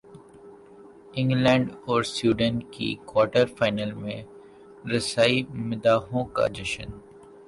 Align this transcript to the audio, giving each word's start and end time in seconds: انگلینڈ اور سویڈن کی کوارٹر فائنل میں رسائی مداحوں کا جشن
انگلینڈ 1.13 1.69
اور 1.85 2.03
سویڈن 2.05 2.59
کی 2.71 2.93
کوارٹر 3.05 3.45
فائنل 3.57 3.91
میں 3.93 4.21
رسائی 4.93 5.43
مداحوں 5.65 6.25
کا 6.35 6.47
جشن 6.53 6.89